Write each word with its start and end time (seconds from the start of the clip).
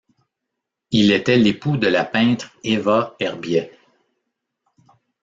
Il 0.89 1.11
était 1.11 1.37
l'époux 1.37 1.77
de 1.77 1.85
la 1.85 2.03
peintre 2.03 2.51
Éva 2.63 3.15
Herbiet. 3.19 3.71